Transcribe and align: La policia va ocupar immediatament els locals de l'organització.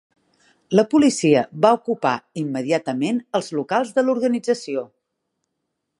La 0.79 0.85
policia 0.93 1.43
va 1.65 1.73
ocupar 1.79 2.15
immediatament 2.43 3.19
els 3.41 3.53
locals 3.59 3.95
de 3.99 4.07
l'organització. 4.09 4.87